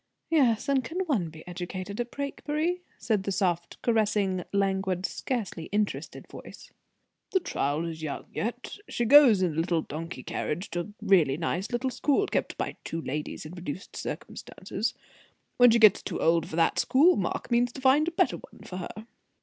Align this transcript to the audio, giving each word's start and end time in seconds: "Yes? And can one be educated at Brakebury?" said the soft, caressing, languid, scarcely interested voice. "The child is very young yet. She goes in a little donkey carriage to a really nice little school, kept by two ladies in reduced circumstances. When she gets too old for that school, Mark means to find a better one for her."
"Yes? 0.31 0.67
And 0.67 0.83
can 0.83 1.01
one 1.01 1.29
be 1.29 1.47
educated 1.47 2.01
at 2.01 2.09
Brakebury?" 2.09 2.81
said 2.97 3.21
the 3.21 3.31
soft, 3.31 3.79
caressing, 3.83 4.43
languid, 4.51 5.05
scarcely 5.05 5.65
interested 5.65 6.25
voice. 6.27 6.71
"The 7.33 7.39
child 7.39 7.85
is 7.85 7.99
very 7.99 8.05
young 8.05 8.25
yet. 8.33 8.79
She 8.89 9.05
goes 9.05 9.43
in 9.43 9.51
a 9.51 9.55
little 9.55 9.83
donkey 9.83 10.23
carriage 10.23 10.71
to 10.71 10.79
a 10.79 10.87
really 11.03 11.37
nice 11.37 11.71
little 11.71 11.91
school, 11.91 12.25
kept 12.25 12.57
by 12.57 12.77
two 12.83 13.01
ladies 13.03 13.45
in 13.45 13.51
reduced 13.53 13.95
circumstances. 13.95 14.95
When 15.57 15.69
she 15.69 15.77
gets 15.77 16.01
too 16.01 16.19
old 16.19 16.49
for 16.49 16.55
that 16.55 16.79
school, 16.79 17.15
Mark 17.15 17.51
means 17.51 17.71
to 17.73 17.79
find 17.81 18.07
a 18.07 18.11
better 18.11 18.37
one 18.37 18.61
for 18.65 18.77
her." 18.77 19.05